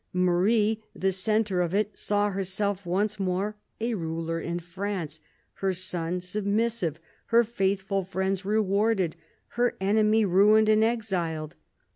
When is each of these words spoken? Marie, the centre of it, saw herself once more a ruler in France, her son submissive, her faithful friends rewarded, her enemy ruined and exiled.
Marie, 0.13 0.83
the 0.95 1.11
centre 1.11 1.61
of 1.61 1.75
it, 1.75 1.95
saw 1.95 2.31
herself 2.31 2.87
once 2.87 3.19
more 3.19 3.55
a 3.79 3.93
ruler 3.93 4.39
in 4.39 4.57
France, 4.57 5.19
her 5.53 5.73
son 5.73 6.19
submissive, 6.19 6.99
her 7.27 7.43
faithful 7.43 8.03
friends 8.03 8.43
rewarded, 8.43 9.15
her 9.49 9.75
enemy 9.79 10.25
ruined 10.25 10.69
and 10.69 10.83
exiled. 10.83 11.55